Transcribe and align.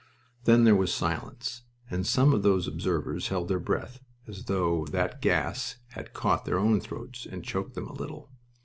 Then 0.45 0.63
there 0.63 0.75
was 0.75 0.91
silence, 0.91 1.61
and 1.91 2.07
some 2.07 2.33
of 2.33 2.41
those 2.41 2.67
observers 2.67 3.27
held 3.27 3.49
their 3.49 3.59
breath 3.59 3.99
as 4.25 4.45
though 4.45 4.83
that 4.87 5.21
gas 5.21 5.75
had 5.89 6.11
caught 6.11 6.43
their 6.43 6.57
own 6.57 6.79
throats 6.81 7.27
and 7.27 7.43
choked 7.43 7.75
them 7.75 7.87
a 7.87 7.93
little. 7.93 8.31